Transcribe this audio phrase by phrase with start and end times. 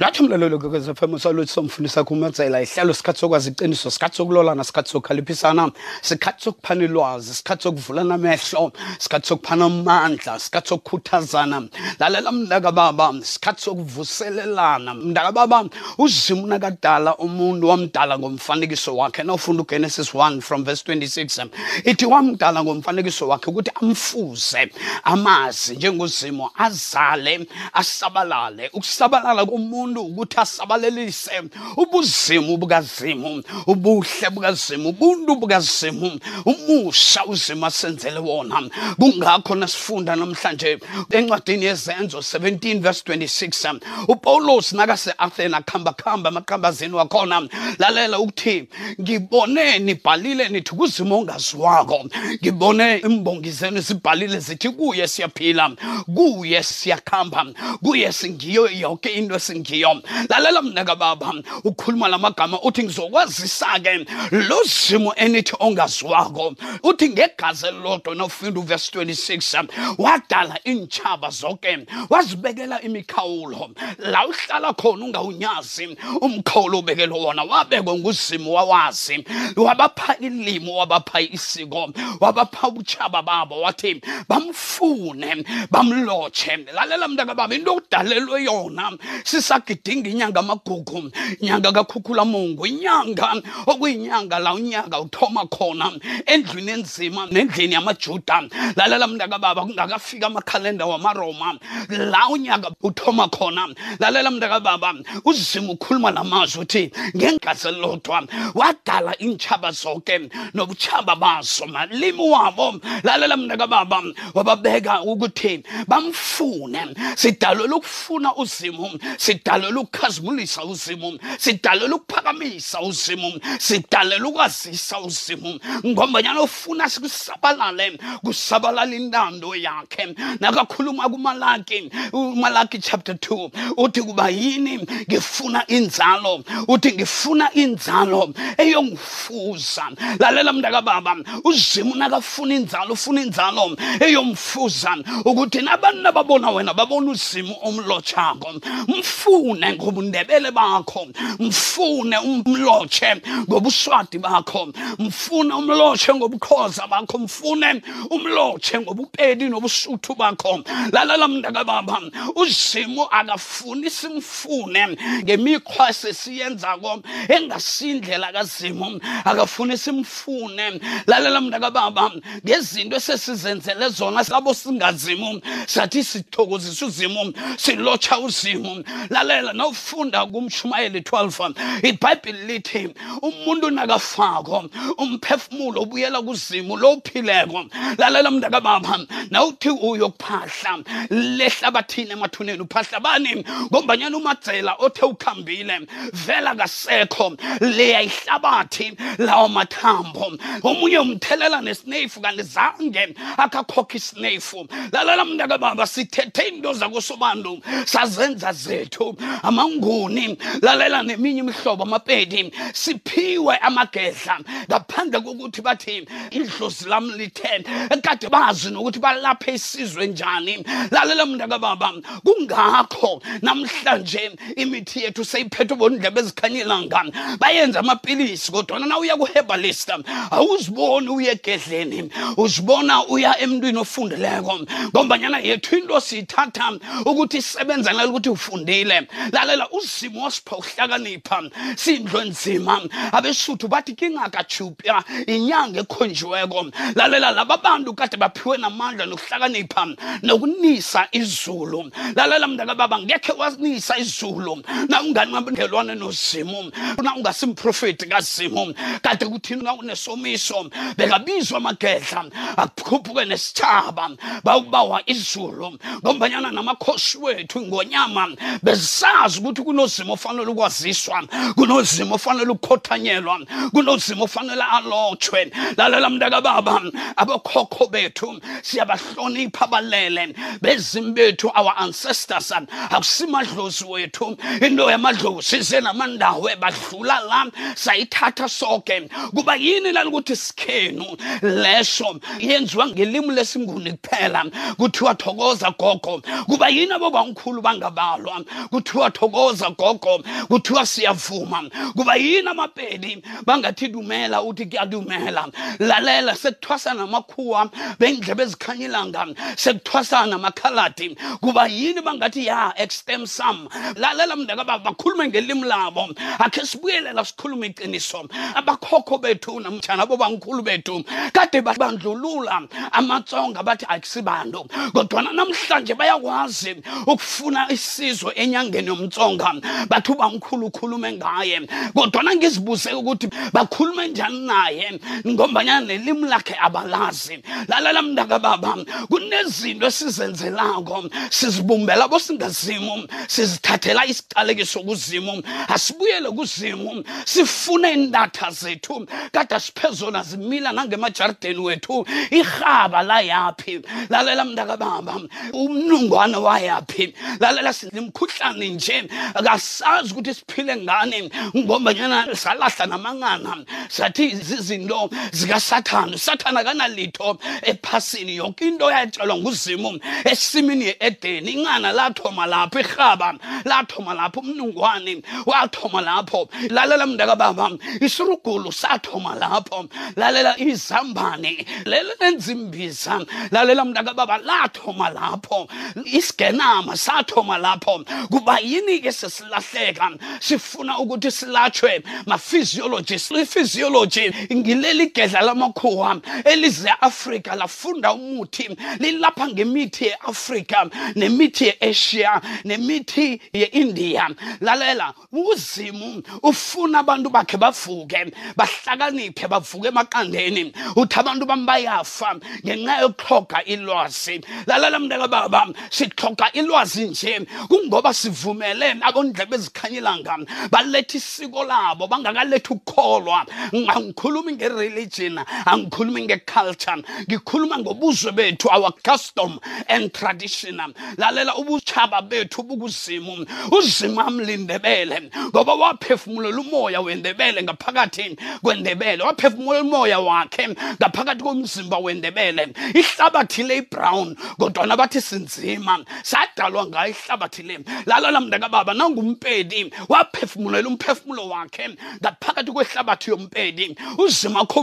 [0.00, 1.12] lathi mlalelo kwekwez fm
[1.46, 5.64] somfundisa kumadzela ihlelo sikhathi sokwazi iqiniso sikhathi sokulolana sikhathi sokukhaliphisana
[6.08, 8.64] sikhathi sokuphana ilwazi sikhathi sokuvulana amehlo
[8.98, 11.58] sikhathi sokuphana amandla sikhathi sokukhuthazana
[12.00, 15.58] lalela mndakababa sikhathi sokuvuselelana mndakababa
[15.98, 21.48] uzimu unakadala umuntu wamdala ngomfanekiso wakhe nawufunda ugenesis 1 from verse 26
[21.84, 24.62] ithi wamdala ngomfanekiso wakhe ukuthi amfuze
[25.04, 31.42] amazi njengozimu azale asabalale ukusabalala komuntu umuntu ukuthi asabalalise
[31.76, 40.78] ubuzimu bukazimu ubuhle bukazimu ubuntu bukazimu umusha uzima asenzele wona kungakho nasifunda namhlanje
[41.10, 43.78] encwadini yezenzo 17 verse 26
[44.08, 45.94] upawulos nakase-athena khamba
[46.30, 48.68] emaqambazini wakhona lalela ukuthi
[49.00, 52.04] ngibone nibhalile nithi kuzima ongaziwako
[52.42, 55.70] ngibone imbongi zenu zibhalile zithi kuye siyaphila
[56.14, 57.44] kuye siyakhamba
[57.82, 61.32] kuye singiyo yonke into esingiyo engakwaziyo lalela mnaka baba
[61.64, 69.68] ukhuluma lamagama uthi ngizokwazisa ke lo zimo enithi ongaziwako uthi ngegazi elilodwa nofinda uvesi 26
[69.98, 79.24] wadala iintshaba zonke wazibekela imikhawulo la uhlala khona ungawunyazi umkhawulo obekelwe wona wabekwe nguzimo wawazi
[79.56, 88.92] wabapha ilimo wabapha isiko wabapha utshaba babo wathi bamfune bamlotshe lalela mntakababa into okudalelwe yona
[89.24, 95.86] sisak agidinga inyanga amagugu inyanga kakhukhula mungu inyanga okuyinyanga la unyaka uthoma khona
[96.26, 98.42] endlwini enzima nendlini yamajuda
[98.76, 106.92] lalela mntakababa kungakafika amakhalenda wamaroma la unyaka uthoma khona lalela mntakababa uzima ukhuluma namazwi uthi
[107.16, 108.22] ngengazi lodwa
[108.54, 114.02] wadala iintshaba zonke nobutshaba bazo malimi wabo lalela mntakababa
[114.34, 124.98] wababeka ukuthi bamfune sidalelwe ukufuna uzimo sidalelwe sidalela ukukhazimulisa uzimo sidalela ukuphakamisa uzimo sidalela ukwazisa
[125.00, 134.78] uzimo ngombanyana ufuna sikusabalale kusabalala intando yakhe nakakhuluma kumalaki umalaki chapter 2 uthi kuba yini
[135.08, 139.86] ngifuna inzalo uthi ngifuna inzalo eyongifuza
[140.18, 148.52] lalela mntakababa uzimu nakafuna inzalo ufuna inzalo eyomfuza ukuthi nabantu nababona wena babona uzimu omlotshako
[148.88, 151.06] mfu mfune ngobundebele bakho
[151.38, 162.00] mfune umlotshe ngobuswadi bakho mfune umlotshe ngobukhoza bakho mfune umlotshe ngobupedi nobusuthu bakho lalala mntakababa
[162.36, 172.10] uzimo akafuni simfune ngemikhwa sesiyenzako engasindlela kazimo akafuni simfune lalela mntakababa
[172.46, 181.54] ngezinto esesizenzele zona sabo singazimu sathi sithokozisa uzimu silotsha uzimu lalela ngiyakulela nawufunda kumshumayeli 12
[181.82, 184.64] ibhayibhile lithi umuntu nakafako
[184.98, 187.66] umphefumulo obuyela kuzimo lowuphileko
[187.98, 195.78] lalela mntakababa nawuthi uyokuphahla lehlabathini emathuneni uphahla bani ngombanyana umadzela othe ukhambile
[196.12, 205.86] vela kasekho leya ihlabathi lawo mathambo omunye umthelela nesineifu kanti zange akakhokha isineifu lalela mntakababa
[205.86, 215.96] sithethe into zakosobantu sazenza zethu amanguni lalela neminye imihlobo amapedi siphiwe amagedla ngaphandle kokuthi bathi
[216.30, 217.64] idlozi lami lithe
[218.04, 221.90] kade bazi nokuthi balaphe isizwe njani lalela mntakababa
[222.24, 227.04] kungakho namhlanje imithi yethu seyiphethe bondlebe ezikhanyelanga
[227.40, 229.90] bayenze amapilisi kodwana na uya kuherbalist
[230.30, 236.66] awuziboni uya egedleni uzibona uya emntwini ofundileko ngombanyana yethu into siyithatha
[237.06, 241.42] ukuthi isebenza nalo ukuthi ufundile lalela uzimo wasipha uhlakanipha
[241.76, 242.82] sindlo enzima
[243.12, 251.90] abesuthu bathi kingakajupya ah, inyanga ekhonjiweko lalela laba bantu kade baphiwe namandla nokuhlakanipha nokunisa izulu
[252.16, 256.70] lalela mntakababa ngekhe wanisa izulu na unganqabelwane nozimo
[257.02, 258.72] na ungasimprofeti kazimo
[259.02, 262.26] kade kuthini na unesomiso bekabizwa amagedla
[262.56, 264.10] akhuphuke nesithaba
[264.44, 268.30] bawubawa izulu ngombanyana namakhosi wethu ingonyama
[268.62, 271.22] bezisa sazi ukuthi kunozimo ofanele ukwaziswa
[271.54, 273.38] kunozimo ofanele ukukhothanyelwa
[273.72, 276.82] kunozimo ofanele alotshwe lalela mntakababa
[277.16, 282.52] abokhokho bethu siyabahlonipha abalele bezimi bethu our ancestors
[282.90, 289.00] akusimadlozi wethu into yamadlozi ze namandawo badlula la sayithatha soke
[289.34, 291.06] kuba yini lalikuthi sikhenu
[291.42, 294.44] leso yenziwa ngelimi lesinguni kuphela
[294.76, 298.44] kuthiwa thokoza gogo kuba yini abobamkhulu bangabalwa
[298.84, 301.62] kuthiwa thokoza gogo kuthiwa siyavuma
[301.96, 305.48] kuba yini amapedi bangathi dumela uthi kuyadumela
[305.78, 309.26] lalela sekuthwasana namakhuwa bendlebe ezikhanyilanga
[309.56, 316.08] sekuthwasana namakhaladi kuba yini bangathi ya extem sam lalela mndakaba bakhulume ngelimi labo
[316.38, 325.32] akhe sibuyelela sikhulume iqiniso abakhokho bethu namtshana bobankhulu bethu kade babandlulula amatsonga bathi akusibantu kodwana
[325.32, 326.76] namhlanje bayakwazi
[327.06, 331.60] ukufuna isizwe enyanga enyangeni yomtsonga bathi ubamkhulu ukhulume ngaye
[331.94, 338.74] kodwana ngizibuze ukuthi bakhulume njani naye ngombanyana nelimi lakhe abalazi lalala mntakababa
[339.08, 350.72] kunezinto esizenzelako sizibumbela bosingazimu sizithathela isiqalekiso kuzimu asibuyele kuzimu sifune iintatha zethu kada siphezona zimila
[350.72, 355.14] nangemajardeni wethu irhaba layaphi lalala mntakababa
[355.52, 365.10] umnungwana wayaphi lalala silimkhuhlane ngani nje akasazi ukuthi siphile ngani ngombanyana salahla namangana sathi zizinto
[365.32, 373.34] zikasathane usathane akanalitho ephasini yonke into yatshelwa nguzimu esimini ye-edeni ingana lathoma lapho irhaba
[373.64, 377.70] lathoma lapho umnungwane wathoma lapho lalela mntakababa
[378.00, 379.86] isirugulu sathoma lapho
[380.16, 385.68] lalela izambane lela lenzimbiza lalela mntakababa lathoma lapho
[386.04, 390.10] isigenama sathoma lapho kuba yini-ke sesilahleka
[390.40, 394.24] sifuna ukuthi silatshwe ma-physiologist i-physiology
[394.54, 404.28] ngileli gedla lamakhuwa elize afrika lafunda umuthi lilapha ngemithi ye-afrika nemithi ye-asia nemithi ye-india
[404.60, 413.58] lalela uzimu ufuna abantu bakhe bavuke bahlakaniphe bavuke emaqandeni uthi abantu bami bayafa ngenxa yokuhloga
[413.64, 422.70] ilwazi lalela mntakababa sihloga ilwazi nje kungoba siv bavumele abondlebe ezikhanyelanga baletha isiko labo bangakaletha
[422.74, 429.58] ukukholwa angikhulumi ngereligion angikhulumi ngeculture ngikhuluma ngobuzwe bethu our custom
[429.88, 430.76] and tradition
[431.16, 440.68] lalela ubutshaba bethu bukuzimu uzimu amlindebele ngoba waphefumulela umoya wendebele ngaphakathi kwendebele waphefumulela umoya wakhe
[440.68, 447.74] ngaphakathi komzimba wendebele ihlabathi le ibrown kodwana bathi sinzima sadalwa ngayo ihlabathi le
[448.06, 451.86] lalela waqala mntakababa nangumpedi waphefumulela umphefumulo wakhe
[452.22, 454.80] ngaphakathi kwehlabathi yompedi uzima kho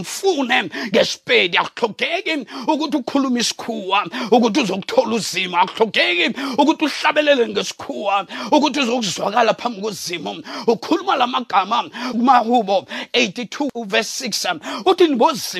[0.00, 0.60] mfune
[0.92, 4.00] ngesipedi akuhlogeki ukuthi ukhulume isikhuwa
[4.32, 8.26] ukuthi uzokuthola uzima akuhlogeki ukuthi uhlabelele ngesikhuwa
[8.56, 10.32] ukuthi uzokuzwakala phambi kozimo
[10.66, 15.04] ukhuluma la magama kumahubo 82 verse 6 uthi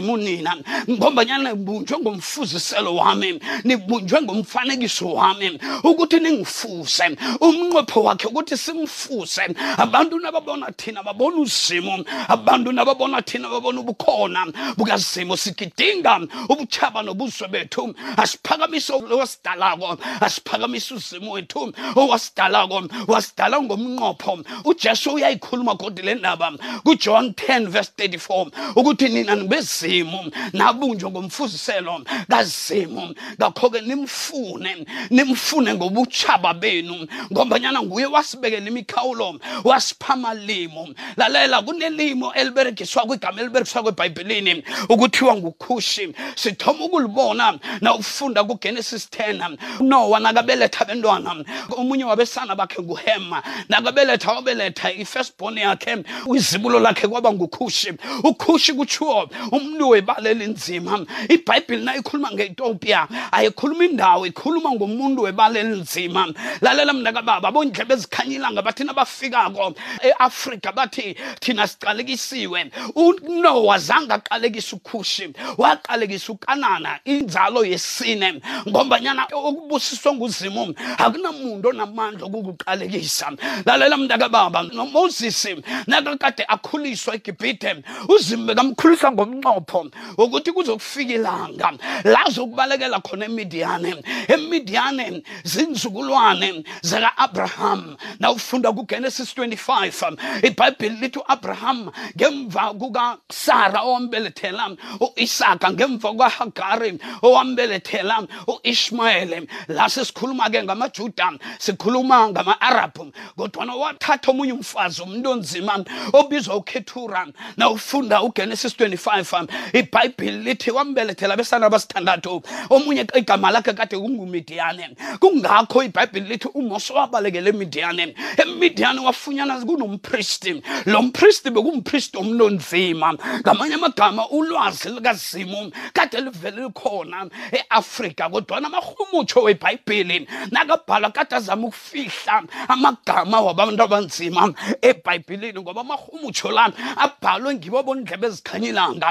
[0.00, 0.56] unina
[0.90, 9.42] ngombanyana nibunjwe ngomfuziselo wami nibunjwe ngomfanekiso wami ukuthi ningifuse umnqopho wakhe ukuthi simfuse
[9.76, 17.94] abantu nababona thina babona uzimo abantu nababona thina babona ubukhona bukazimo sigidinga ubutshaba nobuzwe bethu
[18.16, 24.32] asiphakamise owasidalako asiphakamise uzimo wethu owasidalako wasidala ngomnqopho
[24.64, 26.52] ujesu uyayikhuluma godi le ndaba
[26.84, 37.07] kujohn 10 verse 34 ukuthi nina nibezimo nabunjwe ngomfuziselo kazimo ngakho-ke nimfune nimfune ngobutshaba benu
[37.32, 46.84] ngombanyana nguye wasibekela imikhawulo wasipha amalimo lalela kunelimo eliberegiswa kwigama eliberegiswa kwebhayibhilini ukuthiwa ngukhushi sithoma
[46.84, 51.36] ukulibona nawufunda kugenesis 10 nowa nakabeletha bentwana
[51.76, 55.96] omunye wabesana bakhe nguhema nakabeletha wabeletha i-firstborn yakhe
[56.36, 57.92] izibulo lakhe kwaba ngukhushi
[58.24, 66.87] ukhushi kutshiwo umntu webala elinzima ibhayibhili nge ngeetopia ayikhuluma indawo ikhuluma ngomuntu webala elinzima lalela
[66.88, 75.32] ngokuzinikela mntakababa abo ndleba ezikhanyelanga bathi nabafikako eafrika bathi thina siqalekisiwe unowa zange aqalekisa ukhushi
[75.58, 83.28] waqalekisa ukanana inzalo yesine ngombanyana okubusiswa nguzimu akunamuntu onamandla okukuqalekisa
[83.66, 85.38] lalela mntakababa nomoses
[85.86, 89.80] nakakade akhuliswa egibhide uzimu bekamkhulisa ngomncopho
[90.18, 91.68] wokuthi kuzokufika ilanga
[92.04, 93.92] lazokubalekela khona emidiyane
[94.34, 96.50] emidiyane zinzukulwane
[96.82, 106.98] zika abrahamu nawufunda kugenesis 25 um, ibhayibheli lithi uabraham ngemva kukasara owambelethela uisaka ngemva kukahagari
[107.22, 116.56] owambelethela u-ishmayele la sesikhuluma ke ngamajuda sikhuluma ngama-arabhu kodwana wathatha omunye umfazi umntu onzima obizwa
[116.56, 124.96] ukhethura nawufunda ugenesis 25 um, ibhayibheli lithi wambelethela besana abasithandathu omunye igama lakhe kade kungumidiyane
[125.20, 128.12] kungakho ibhayibheli lithi um umose wabalekela emidiyane
[128.44, 133.08] emidiyane wafunyana kunompristi lo mpristi bekumpristi omlonzima
[133.42, 137.26] ngamanye amagama ulwazi likazimu kade livele likhona
[137.58, 144.42] eafrika kodwana amahumutsho webhayibhili nakabhala kade azama ukufihla amagama wabantu abanzima
[144.82, 146.64] ebhayibhilini ngoba amahumutsho la
[147.04, 149.08] abhalwe ngibo bondleba ezikhanyilanga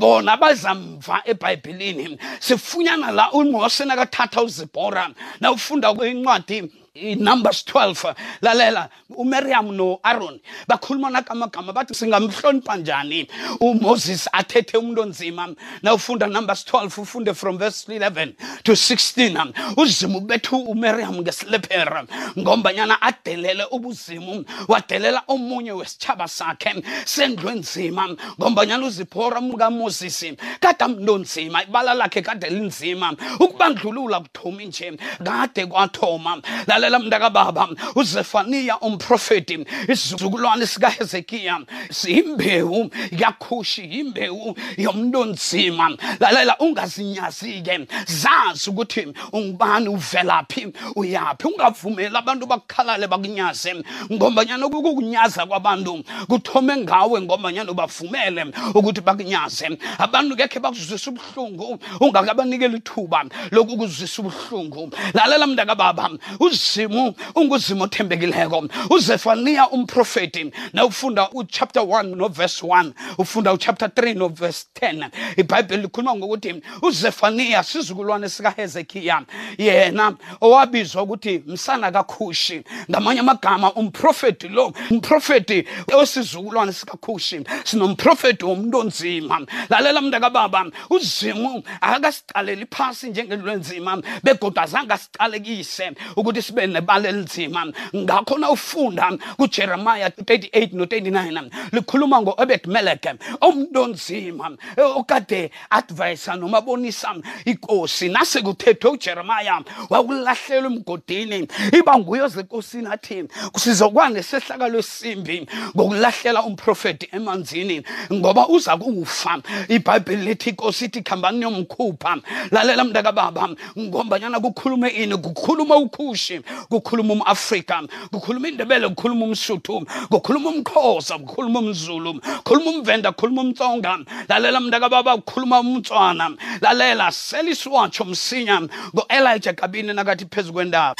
[0.00, 5.04] bona bazamva ebhayibhilini sifunyana la umose nakathatha uzibhora
[5.40, 6.60] nawufunda incwadi
[6.94, 13.28] in numbers 12 lalela umiriam no-aron bakhuluma nakamagama bathi singamhlonipha njani
[13.60, 20.56] umoses athethe umuntu onzima nawufunda numbers 12 ufunde from verse 11 to 16 uzima ubethe
[20.56, 22.04] umiriam ngesilepera
[22.38, 31.62] ngombanyana adelele ubuzimu wadelela omunye wesitshaba sakhe sendlu enzima ngombanyana uziphora mkamosisi kade mntu onzima
[31.62, 34.92] ibala lakhe kade linzima ukubandlulula kuthumi nje
[35.24, 36.42] kade kwathoma
[36.80, 41.60] lalela mntakababa uzefaniya umprofeti isizukulwane sikahezekiya
[41.90, 45.86] siyimbewu yakhushi yimbewu yomntu onzima
[46.20, 47.86] lalela ungazinyazi-ke
[48.22, 53.72] zazi ukuthi ungubani uvelaphi uyaphi ungavumeli abantu bakukhalale bakunyaze
[54.12, 58.40] ngombanyana kukunyaza kwabantu kuthome ngawe ngombanyana ubavumele
[58.74, 59.66] ukuthi bakunyaze
[59.98, 66.06] abantu kekhe bakuzwisa ubuhlungu ungakabanikeli ithuba lokukuzwisa ubuhlungu lalela mntakababa
[66.40, 74.66] uz uzimu unguzimu othembekileko uzefaniya umprofeti nawufunda uchapter 1 noverse 1 ufunda uchapter 3 noverse
[74.80, 79.22] 10 ibhayibheli likhuluma ngokuthi uzefaniya sizukulwane sikahezekiya
[79.58, 85.64] yena owabizwa ukuthi msana kakhushi ngamanye amagama umprofeti lo umprofeti
[85.96, 96.42] osizukulwane sikakhushi sinomprofeti womntu onzima lalela mntakababa uzimu akakasicaleli phasi njengelwenzima begodwa zange asicalekise ukuthi
[96.42, 105.50] sibe ube nebala elinzima ngakhona ufunda kujeremaya 38 no-39 likhuluma ngo-ebed meleke omntu onzima okade
[105.70, 107.14] advayisa nomabonisa
[107.44, 111.48] ikosi nasekuthethwe ujeremaya wakulahlela emgodini
[111.78, 113.24] iba nguyo zekosini athi
[113.58, 122.16] sizokwane sehlakalo esimbi ngokulahlela umprofeti emanzini ngoba uza kufa ibhayibhile lethi ikosi ithi khambaniyomkhupha
[122.50, 123.48] lalela mntakababa
[123.78, 132.20] ngombanyana kukhulume ini kukhuluma ukhushi kukhuluma umafrika kukhuluma indebele kukhuluma umsuthu kukhuluma umkhosa kukhuluma umzulu
[132.44, 136.30] khuluma umvenda kukhuluma umtsonga lalela mntakababa kukhuluma umtswana
[136.60, 138.60] lalela seliswatsho msinya
[138.94, 140.94] ngo-elija kabini nakathi phezu kwendaba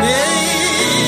[0.00, 1.01] hey.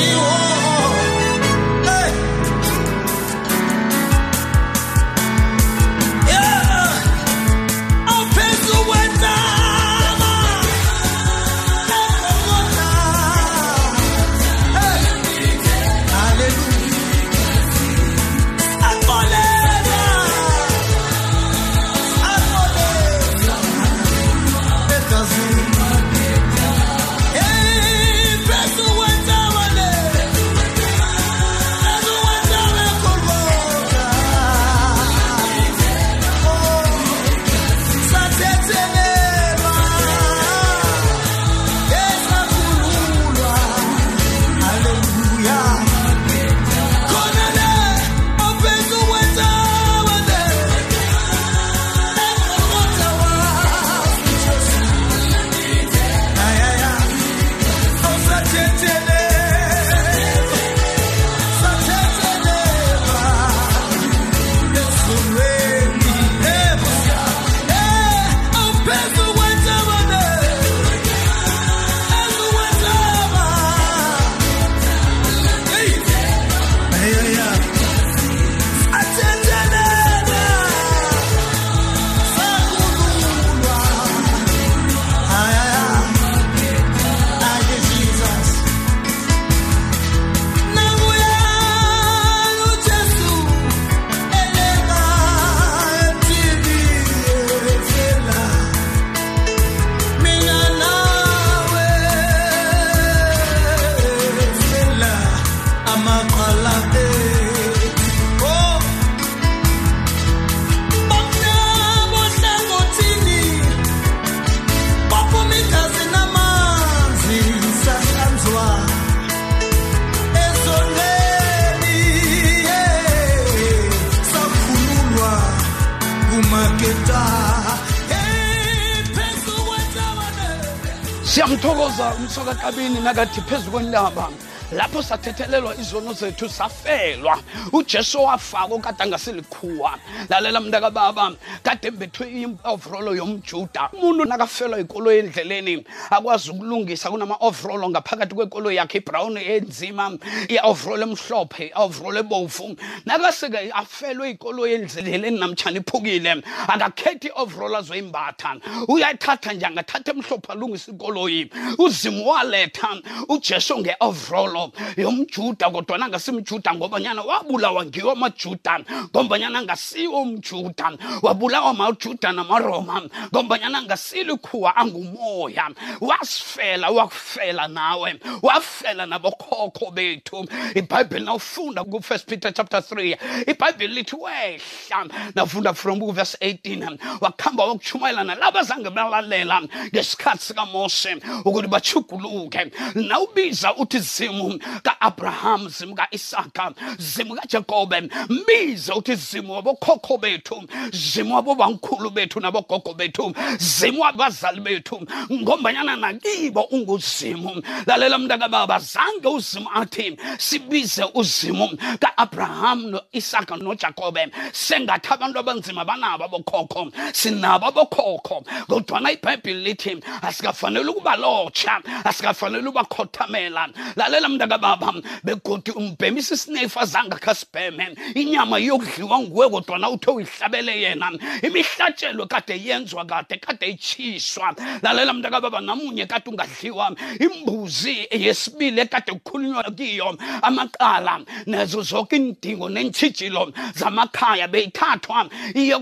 [133.05, 134.29] nakathi phezu kwentaba
[134.73, 137.39] lapho sathethelelwa izono zethu safelwa
[137.73, 139.99] ujesu wafaka okade angaselikhuwa
[140.31, 141.33] lalela mntakababa
[141.65, 145.75] kade embethwe i-overolo yomjuda umuntu nakafelwa ikolo endleleni
[146.11, 150.07] akwazi ukulungisa kunama-overolo ngaphakathi kwekolo yakhe ibrown enzima
[150.55, 152.77] i-overolo emhlophe i-overolo ebovu
[153.09, 158.51] nakaseke afelwe ikolo endleleni namtshana iphukile akakhethi i-overolo azoyimbatha
[158.93, 161.41] uyathatha nje angathatha emhlophe alungise ikoloyi
[161.85, 162.89] uzimu waletha
[163.29, 164.63] ujeshu nge-overolo
[164.97, 168.73] yomjuda kodwa nangasimjuda ngobanyana wabulawa ngiwo amajuda
[169.11, 170.87] ngombanyana angasiwo umjuda
[171.23, 175.71] wabula lawo mawujuda namaroma ngombanyana ngasilikhuwa angumoya
[176.01, 183.19] wasifela wakufela nawe wafela nabokhokho bethu ibhayibheli nawufunda ku-first peter chapter 3
[183.51, 184.99] ibhayibheli lithi wehla
[185.35, 189.63] nafunda from verse 18 wakuhamba wokutshumayela nalabo azange balalela
[189.95, 199.53] ngesikhathi sikamose ukuthi bachuguluke nawubiza uthi zimu ka-abraham zimu ka-isaka zimu kajakobe mbize uthi zimu
[199.55, 200.57] wabokhokho bethu
[200.93, 204.99] zimu abobankhulu bethu nabogogo bethu zimu abazali bethu
[205.33, 211.69] ngombanyana nakibo unguzimu lalela mntakababa zange uzimu athi sibize uzimu
[212.01, 221.81] ka-abraham noisaka nojakobe sengathi abantu abanzima banabo abokhokho sinabo abokhokho kodwana ibhayibhile lithi asikafanele ukubalotsha
[222.05, 230.73] asikafanele ubakhothamela lalela mntakababa begodi umbhemisa isinefu azange khasibheme inyama iyokudliwa nguwe kodwana uthe uyihlabele
[230.83, 231.11] yena
[231.43, 239.13] imihlatshelo kade yenzwa kade kade itshiswa lalela mntaka baba namunye kade ungadliwa imbuzi yesibili ekade
[239.13, 245.29] kukhulunywa kiyo amaqala nezo zonke iindingo neentshijilo zamakhaya beyithathwa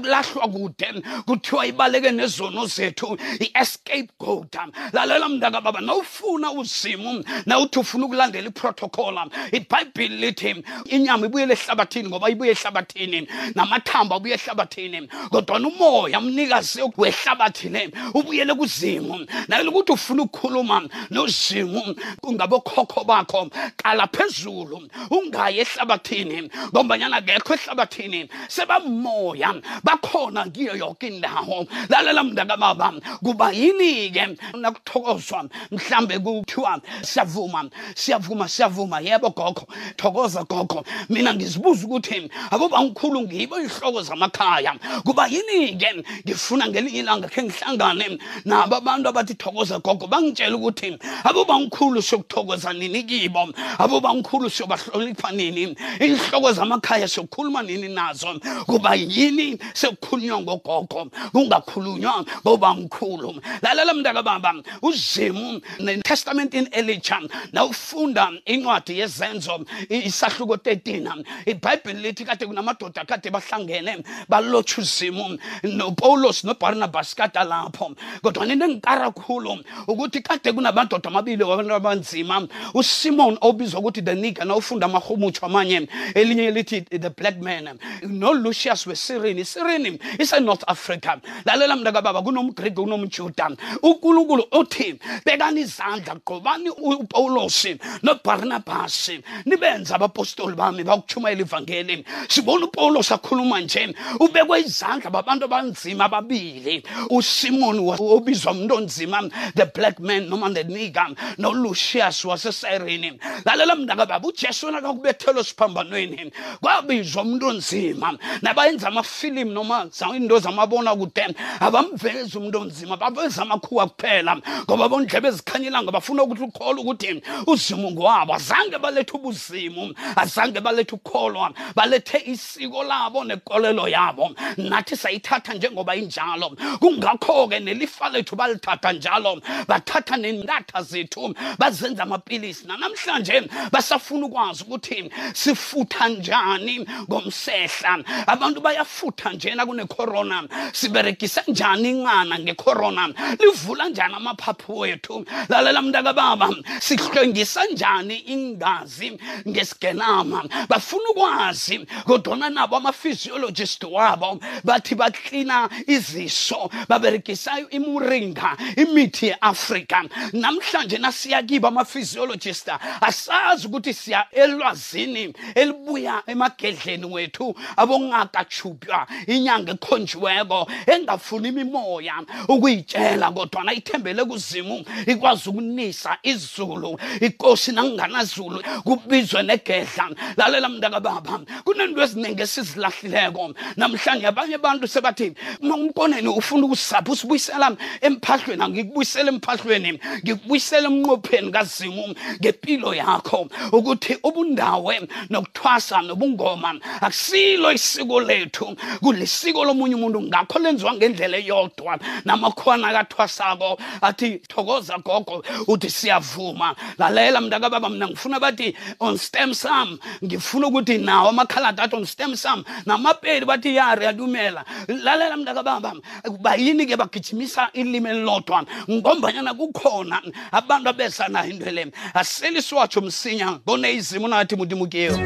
[0.02, 4.56] kulahlwa kude kuthiwa ibaleke nezono zethu i-escape goat
[4.92, 12.30] lalela mntaka baba nawufuna uzimu nawuthi ufuna ukulandela iprotokola ibhayibhile lithi inyama ibuyele ehlabathini ngoba
[12.30, 15.08] ibuye ehlabathini namathambo abuye ehlabathini
[15.46, 24.08] kodwa umoya mnikazi wehlabathi le ubuyele kuzimu nakele ukuthi ufuna ukukhuluma nozimu kungabokhokho bakho qala
[24.08, 34.36] phezulu ungayi ehlabathini ngombanyana kekho ehlabathini sebamoya bakhona kiyo yonke indawo lalela mntakababa kuba yini-ke
[34.56, 43.20] nakuthokozwa mhlambe kuthiwa siyavuma siyavuma siyavuma yebo gogo thokoza gogo mina ngizibuza ukuthi aboba ngikhulu
[43.28, 44.72] ngibo iy'hloko zamakhaya
[45.04, 45.88] kuba yini-ke
[46.26, 53.02] ngifuna ngelinye ilanga khe ngihlangane nabo abantu abathi thokoza gogo bangitshela ukuthi abobamkhulu siyokuthokoza nini
[53.08, 53.48] kibo
[53.82, 55.62] abobamkhulu siyobahlonipha nini
[56.04, 61.00] inhloko zamakhaya siyokhuluma nini nazo kuba yini sekukhulunywa ngogogo
[61.34, 67.18] kungakhulunywa bobamkhulu lalela mntaka baba uzimu netestamentini elitsha
[67.52, 76.44] nawufunda incwadi yezenzo isahluko 13 ibhayibheli lithi kade kunamadoda kade bahlangene balotsha uzimu kaThixo nopawulos
[76.44, 83.80] nobarnabas kada lapho kodwa nento engikara kakhulu ukuthi kade kunabandoda amabili wabantu abanzima usimon obizwa
[83.80, 90.64] ukuthi the niger nawufunda amarhumutsho amanye elinye lithi the black man nolucius wesirini isirini isenorth
[90.66, 93.50] africa lalela mntakababa kunomgriki kunomjuda
[93.82, 103.60] unkulunkulu uthi bekani izandla gqobani upawulosi nobarnabhasi nibenze abapostoli bami bakutshumayela ivangeli sibona upawulos akhuluma
[103.60, 109.22] nje ubekwe izandla babantu abanzima ababili usimon obizwa umntu onzima
[109.54, 117.46] the black man noma the nigger nolucius wasesirini lalela mntakababa ujesu nakakubethelwa esiphambanweni kwabizwa umntu
[117.48, 121.26] onzima nabayenza amafilimu noma iinto zamabona kude
[121.60, 128.34] abamveza umntu onzima baveza amakhuwa kuphela ngoba bondleba ezikhanyelanga bafuna ukuthi ukholwa ukuthi uzimu ngowabo
[128.34, 136.48] azange baletha ubuzimu azange baletha ukholwa balethe isiko labo nekolelo yabo nathi sayithatha njengoba injalo
[136.82, 139.32] kungakho-ke nelifa lethu balithatha njalo
[139.68, 143.36] bathatha nendatha zethu bazenza amapilisi nanamhlanje
[143.72, 144.98] basafuna ukwazi ukuthi
[145.42, 146.76] sifutha njani
[147.08, 147.92] ngomsehla
[148.32, 150.36] abantu bayafutha njena kunekorona
[150.72, 153.02] siberegisa njani ingana ngekorona
[153.42, 156.48] livula njani amaphaphu wethu lalela mntakababa
[156.86, 159.08] sihlwengisa njani ingazi
[159.48, 160.38] ngesigenama
[160.68, 170.98] bafuna ukwazi kodwana nabo amafiziologist wabo ba bathi baklina izisho baberegisayo imuringa imithi yeafrika namhlanje
[170.98, 172.68] nasiyakibo ama-physiologist
[173.00, 182.16] asazi ukuthi siya elwazini elibuya emagedleni wethu abongakachupywa inyanga ekhonjiweko engafuni imimoya
[182.48, 192.42] ukuyitshela kodwana ithembele kuzimu ikwazi ukunisa izulu ikosi nakunganazulu kubizwe negedla lalela mntakababa kunento eziningi
[192.42, 197.76] esizilahlileko namhlanje abanye ba abantu sebathi uma umboneni ufuna ukusapha usibuyisela
[198.08, 202.06] emphahlweni angikubuyisela emphahlweni ngikubuyisela emnqopheni kazimu
[202.40, 204.96] ngempilo yakho ukuthi ubundawe
[205.30, 214.40] nokuthwasa nobungoma akusilo isiko lethu kulisiko lomunye umuntu ngakho lenziwa ngendlela eyodwa namakhona akathwasako athi
[214.48, 221.28] thokoza gogo uthi siyavuma lalela mntakababa mina ngifuna bathi on stem sam ngifuna ukuthi nawo
[221.28, 225.92] amakhalada athi on stem sam namapedi bathi ya re adumela lalela mntaka baba
[226.40, 230.22] bayini ke bagijimisa ilimi elilodwa ngombanyana kukhona
[230.52, 235.18] abantu abeza nayo into ele aseli siwatsho msinya boneizimu nathi mudimukiyo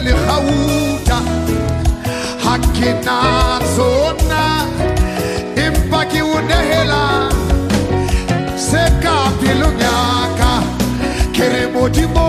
[0.00, 1.18] ni hauta
[2.44, 4.66] hakina zona
[5.66, 7.32] impaki udehela
[8.70, 10.62] seka pilunyaka
[11.32, 12.27] kerebo jimbo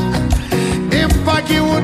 [0.91, 1.83] impact you would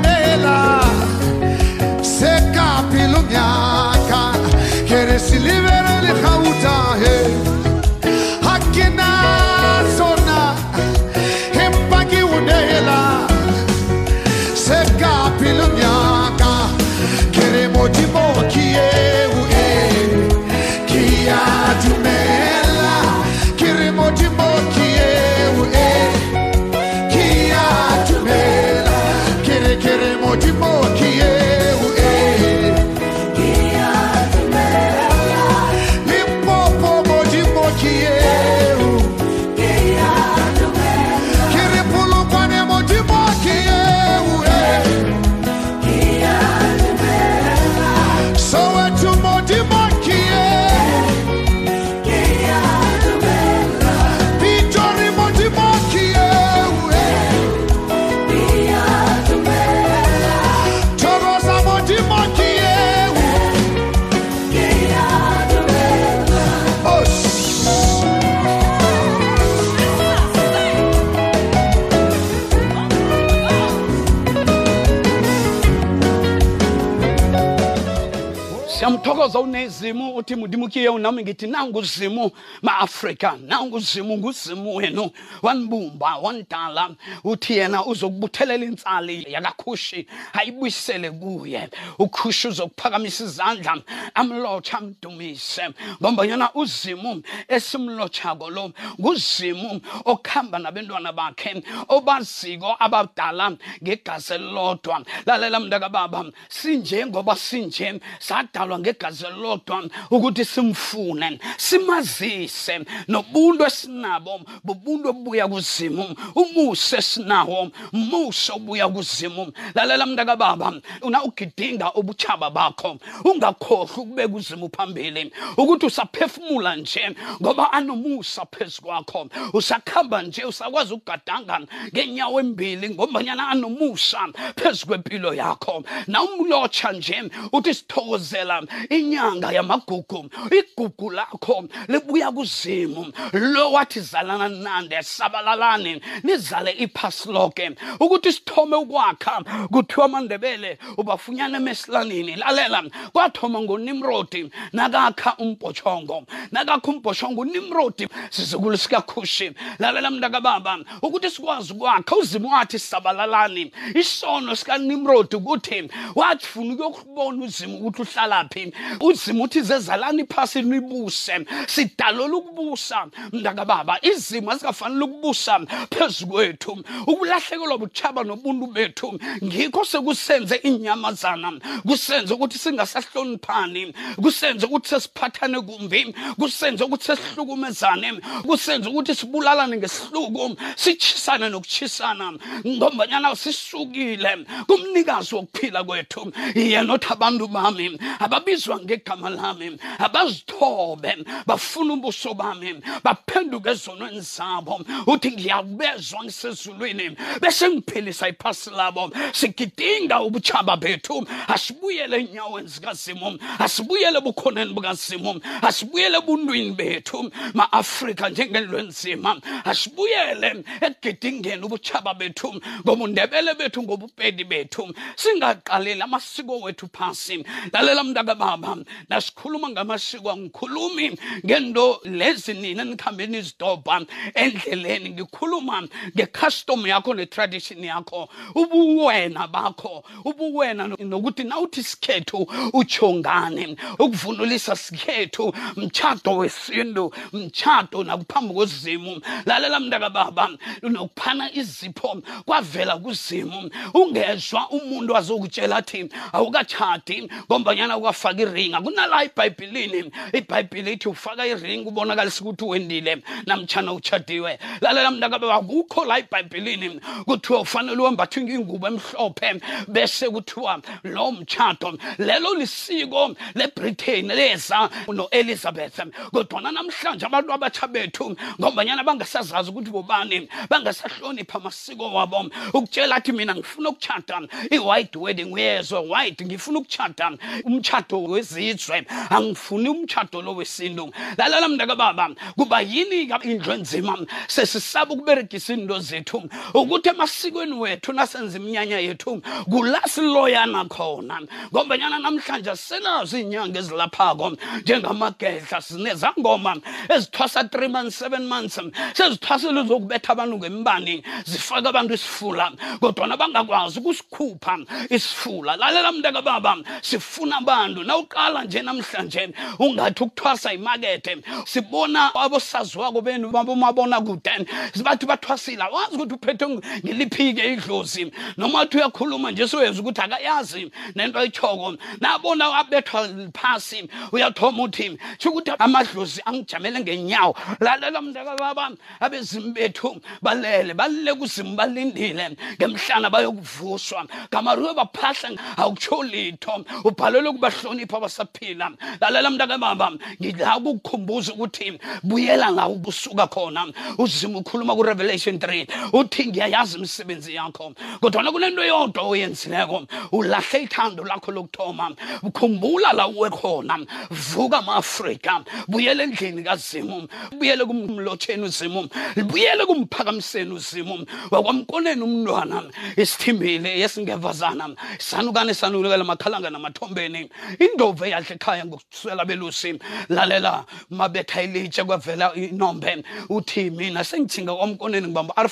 [79.29, 85.11] uthokoza unezimu uthi mudimu kiyeu nami ngithi nanguzimu ma-afrika nanguzimu nguzimu wenu
[85.41, 86.89] wanibumba wanidala
[87.23, 93.77] uthi yena uzokubuthelela insali yakakhushi ayibuyisele kuye ukhushi uzokuphakamisa izandla
[94.13, 95.69] amlotsha amdumise
[96.01, 107.05] ngombanyana uzimu esimlotshako lo nguzimu okuhamba nabentwana bakhe obaziko abadala ngegazi elilodwa lalela mntakababa sinje
[107.05, 116.05] ngoba sinje sadalwa ngegazi sikwazi lodwa ukuthi simfune simazise nobuntu esinabo bubuntu obuya kuzimu
[116.35, 125.31] umusa esinawo musa obuya kuzimu lalela mntakababa una ugidinga ubuchaba bakho ungakhohlwa ukubeka uzimu phambili
[125.57, 131.61] ukuthi usaphefumula nje ngoba anomusa phezu kwakho usakhamba nje usakwazi ukugadanga
[131.93, 134.19] ngenyawo embili ngombanyana anomusa
[134.59, 137.19] phezu kwempilo yakho nawumlotsha nje
[137.51, 138.61] uthi sithokozela
[138.99, 148.75] inyanga yamagugu igugu lakho libuya kuzimu lo wathi zalana nande sabalalane nizale iphasiloke ukuthi sithome
[148.75, 152.83] ukwakha kuthiwa amandebele ubafunyana emesilanini lalela
[153.13, 159.47] kwathoma ngonimrodi nakakha umbhotshongo nakakha umbhotshongo unimrodi sizukulu sikakhushi
[159.79, 165.79] lalela mntakababa ukuthi sikwazi ukwakha uzimu wathi sabalalani isono sikanimrodi ukuthi
[166.15, 174.51] wathi funa ukuyokubona uzimu ukuthi uhlalaphi uzima uthi zezalani phasi nibuse sidalela ukubusa mntakababa izimo
[174.51, 175.59] azingafanele ukubusa
[175.93, 185.61] phezu kwethu ukulahlekelwa butshaba nobuntu bethu ngikho sekusenze iinyamazana kusenze ukuthi singasahloniphani kusenze ukuthi sesiphathane
[185.61, 188.09] kumbi kusenze ukuthi sesihlukumezane
[188.47, 192.25] kusenze ukuthi sibulalane ngesihluku sitshisane nokutshisana
[192.67, 197.87] ngombanyana sisukile kumnikazi wokuphila kwethu yena othi abantu bami
[198.19, 201.15] ababizwa bangekamalamin abazithobe
[201.45, 210.77] bafuna ubuso bami baphenduke ezonweni zabo uthi ngiyabezwa ngisezulwini bese ngiphilisa iphasi labo sigidinga ubutshaba
[210.77, 222.13] bethu asibuyele enyaweni zikazimo asibuyele ebukhoneni bukazimo asibuyele ebuntwini bethu ma-afrika njengelwenzima asibuyele ekugidingeni ubutshaba
[222.13, 224.83] bethu ngobundebele bethu ngobupedi bethu
[225.15, 234.01] singaqaleli amasiko wethu phasi lalela mntakababa apha nasikhuluma ngamasiko angikhulumi ngento lezi nina nikhambe nizidobha
[234.35, 245.53] endleleni ngikhuluma ngecustom yakho netradition yakho ubuwena bakho ubuwena nokuthi nawuthi sikhethu uchongane ukuvunulisa sikhethu
[245.75, 250.49] mtshato wesintu mtshato nakuphambi kozimu lalela mntakababa
[250.81, 260.91] nokuphana izipho kwavela kuzimu ungezwa umuntu azokutshela athi awukatshati ngombanyana ukafaka iringi akunala ibhayibhilini ibhayibhili
[260.93, 263.17] ithi ufaka iringi ubonakalisa ukuthi wendile
[263.47, 271.31] namtshana utshadiwe lalela mntakaba akukho la ibhayibhilini kuthiwa ufanele wembathe ingubo emhlophe bese kuthiwa lo
[271.31, 275.97] mtshato lelo lisiko lebritain leza noelizabeth
[276.33, 280.37] kodwana namhlanje abantu abatsha bethu ngombanyana bangasazazi ukuthi bobani
[280.69, 284.35] bangasahlonipha amasiko wabo ukutshela athi mina ngifuna ukutshata
[284.71, 287.25] i-white wedding uyezwa white ngifuna ukutshata
[287.65, 288.17] umtshato
[288.49, 294.15] zizwe angifuni umtshato lo wesintu lalala mntakababa kuba yini-ke indlu enzima
[294.47, 301.37] sesisaba ukuberegisa iinto zethu ukuthi emasikweni wethu nasenza iminyanya yethu kula siloyana khona
[301.73, 304.47] ngombanyana namhlanje senazo iinyanga ezilaphako
[304.81, 306.73] njengamagedla sinezangoma
[307.13, 308.75] ezithwasa three months seven months
[309.17, 311.15] sezithwasele zokubetha abantu ngembani
[311.49, 312.65] zifake abantu isifula
[313.01, 314.73] kodwana bangakwazi ukusikhupha
[315.17, 316.71] isifula lalela mntakababa
[317.07, 325.25] sifuna abantu nawuq uqala nje namhlanje ungathi ukuthwasa imakethe sibona abosaziwako benu babomabona kude sibathi
[325.27, 331.97] bathwasile awazi ukuthi uphethwe ngeliphike idlozi noma uthi uyakhuluma nje soyenza ukuthi akayazi nento ayitshoko
[332.21, 340.93] nabona abethwa phasi uyathoma uthi sho ukuthi amadlozi angijamele ngenyawo lalela mntakababa abezimu bethu balele
[340.93, 348.87] balile kuzimu balindile ngemhlana bayokuvuswa gamariwe baphahla awutsho litho ubhalelwe ukubahlonipha wasaphila
[349.21, 350.07] lalela mntakababa
[350.41, 353.83] ngila ukukukhumbuza ukuthi buyela la ubusuka khona
[354.17, 361.51] uzima ukhuluma kurevelation 3 uthi ngiyayazi imisebenzi yakho kodwana kunento yodwa oyenzileko ulahle ithando lakho
[361.51, 362.07] lokuthoma
[362.43, 371.25] ukhumbula la uwe khona vuka maafrika buyele endlini kazimu buyele kumlotsheni uzimu libuyele kumphakamiseni uzimu
[371.51, 372.83] wakwamkoneni umntwana
[373.17, 379.91] isithimbile esingevazana sanukane sanulukela makhalanga namathombeni indoda ihove yadla ekhaya ngokuswela belusi
[380.29, 385.67] lalela mabetha ilitshe kwavela inombe uthi mina sengijhinga omkoneni ngibamba r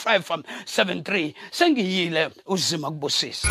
[1.56, 3.47] sengiyile uzima kubusisa